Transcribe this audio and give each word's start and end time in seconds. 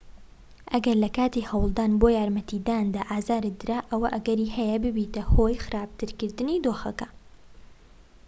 ئەگەر 0.73 0.97
لەکاتی 1.03 1.47
هەوڵدان 1.51 1.91
بۆ 2.01 2.07
یارمەتیداندا 2.17 3.01
ئازارت 3.11 3.55
درا 3.61 3.79
ئەوا 3.89 4.07
ئەگەری 4.15 4.53
هەیە 4.57 4.77
ببیتە 4.83 5.21
هۆی 5.33 5.61
خراپترکردنی 5.65 6.61
دۆخەکە 6.65 7.07